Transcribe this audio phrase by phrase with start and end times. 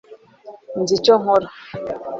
[0.79, 1.47] nzi icyo nkora